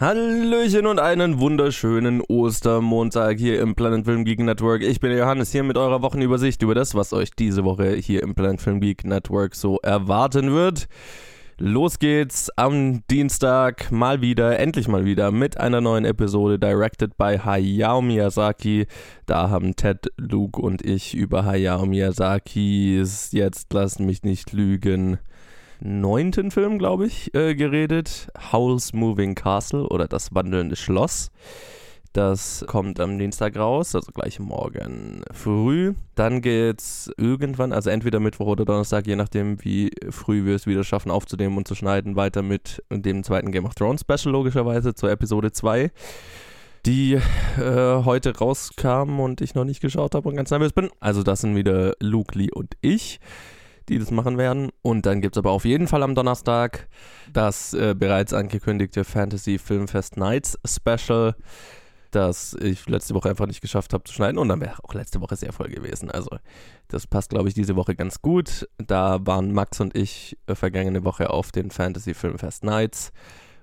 [0.00, 4.82] Hallöchen und einen wunderschönen Ostermontag hier im Planet Film Geek Network.
[4.82, 8.22] Ich bin der Johannes hier mit eurer Wochenübersicht über das, was euch diese Woche hier
[8.22, 10.88] im Planet Film Geek Network so erwarten wird.
[11.58, 17.36] Los geht's am Dienstag mal wieder, endlich mal wieder mit einer neuen Episode directed by
[17.36, 18.86] Hayao Miyazaki.
[19.26, 25.18] Da haben Ted, Luke und ich über Hayao Miyazakis, jetzt lasst mich nicht lügen,
[25.80, 28.28] neunten Film, glaube ich, äh, geredet.
[28.52, 31.30] Howl's Moving Castle oder Das wandelnde Schloss.
[32.12, 35.94] Das kommt am Dienstag raus, also gleich morgen früh.
[36.16, 40.82] Dann geht's irgendwann, also entweder Mittwoch oder Donnerstag, je nachdem, wie früh wir es wieder
[40.82, 45.10] schaffen aufzunehmen und zu schneiden, weiter mit dem zweiten Game of Thrones Special, logischerweise, zur
[45.10, 45.90] Episode 2
[46.86, 50.88] die äh, heute rauskam und ich noch nicht geschaut habe und ganz nervös bin.
[50.98, 53.20] Also das sind wieder Luke, Lee und ich
[53.88, 54.70] die das machen werden.
[54.82, 56.88] Und dann gibt es aber auf jeden Fall am Donnerstag
[57.32, 61.34] das äh, bereits angekündigte Fantasy Filmfest Nights Special,
[62.10, 64.38] das ich letzte Woche einfach nicht geschafft habe zu schneiden.
[64.38, 66.10] Und dann wäre auch letzte Woche sehr voll gewesen.
[66.10, 66.30] Also
[66.88, 68.68] das passt, glaube ich, diese Woche ganz gut.
[68.78, 73.12] Da waren Max und ich äh, vergangene Woche auf den Fantasy Filmfest Nights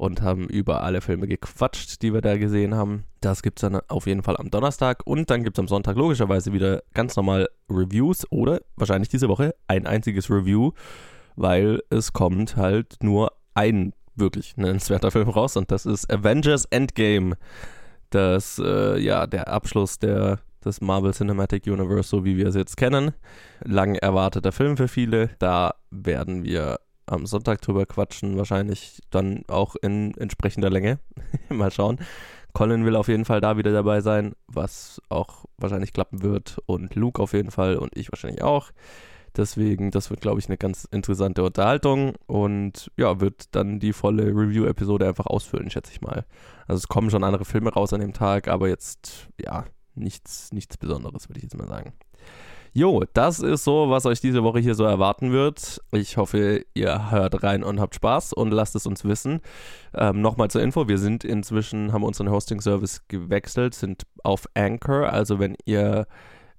[0.00, 3.04] und haben über alle Filme gequatscht, die wir da gesehen haben.
[3.20, 5.94] Das gibt es dann auf jeden Fall am Donnerstag und dann gibt es am Sonntag
[5.96, 10.72] logischerweise wieder ganz normal Reviews oder wahrscheinlich diese Woche ein einziges Review,
[11.36, 17.36] weil es kommt halt nur ein wirklich nennenswerter Film raus und das ist Avengers Endgame.
[18.08, 22.78] Das, äh, ja, der Abschluss der, des Marvel Cinematic Universe, so wie wir es jetzt
[22.78, 23.12] kennen.
[23.62, 25.28] Lang erwarteter Film für viele.
[25.38, 26.80] Da werden wir
[27.10, 30.98] am Sonntag drüber quatschen, wahrscheinlich dann auch in entsprechender Länge.
[31.48, 31.98] Mal schauen.
[32.52, 36.58] Colin will auf jeden Fall da wieder dabei sein, was auch wahrscheinlich klappen wird.
[36.66, 38.70] Und Luke auf jeden Fall und ich wahrscheinlich auch.
[39.36, 44.26] Deswegen, das wird, glaube ich, eine ganz interessante Unterhaltung und ja, wird dann die volle
[44.26, 46.24] Review-Episode einfach ausfüllen, schätze ich mal.
[46.66, 50.76] Also es kommen schon andere Filme raus an dem Tag, aber jetzt, ja, nichts, nichts
[50.76, 51.92] Besonderes, würde ich jetzt mal sagen.
[52.72, 55.80] Jo, das ist so, was euch diese Woche hier so erwarten wird.
[55.90, 59.40] Ich hoffe, ihr hört rein und habt Spaß und lasst es uns wissen.
[59.92, 65.12] Ähm, Nochmal zur Info, wir sind inzwischen, haben unseren Hosting-Service gewechselt, sind auf Anchor.
[65.12, 66.06] Also wenn ihr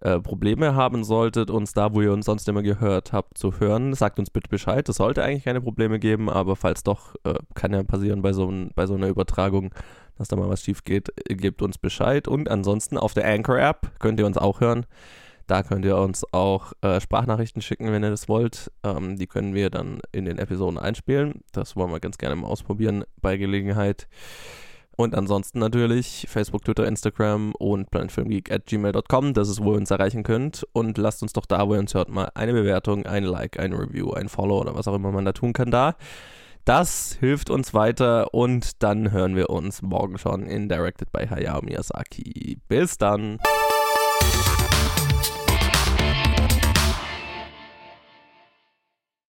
[0.00, 3.92] äh, Probleme haben solltet, uns da, wo ihr uns sonst immer gehört habt, zu hören,
[3.92, 4.88] sagt uns bitte Bescheid.
[4.88, 8.52] Es sollte eigentlich keine Probleme geben, aber falls doch, äh, kann ja passieren bei so,
[8.76, 9.74] bei so einer Übertragung,
[10.18, 12.28] dass da mal was schief geht, gebt uns Bescheid.
[12.28, 14.86] Und ansonsten auf der Anchor-App könnt ihr uns auch hören.
[15.46, 18.72] Da könnt ihr uns auch äh, Sprachnachrichten schicken, wenn ihr das wollt.
[18.82, 21.42] Ähm, die können wir dann in den Episoden einspielen.
[21.52, 24.08] Das wollen wir ganz gerne mal ausprobieren bei Gelegenheit.
[24.96, 29.34] Und ansonsten natürlich Facebook, Twitter, Instagram und planetfilmgeek at gmail.com.
[29.34, 30.66] Das ist, wo ihr uns erreichen könnt.
[30.72, 33.74] Und lasst uns doch da, wo ihr uns hört, mal eine Bewertung, ein Like, ein
[33.74, 35.96] Review, ein Follow oder was auch immer man da tun kann da.
[36.64, 41.62] Das hilft uns weiter und dann hören wir uns morgen schon in Directed by Hayao
[41.62, 42.58] Miyazaki.
[42.66, 43.38] Bis dann.